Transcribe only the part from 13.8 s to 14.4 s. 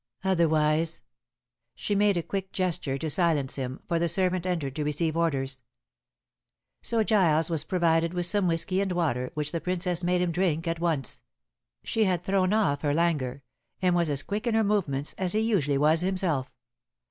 was as